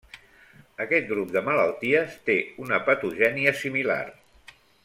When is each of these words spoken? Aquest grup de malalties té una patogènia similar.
Aquest 0.85 1.05
grup 1.11 1.35
de 1.35 1.43
malalties 1.51 2.17
té 2.31 2.39
una 2.65 2.83
patogènia 2.91 3.57
similar. 3.65 4.03